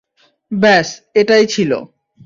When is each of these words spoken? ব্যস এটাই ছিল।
ব্যস 0.51 0.89
এটাই 1.15 1.45
ছিল। 1.45 1.71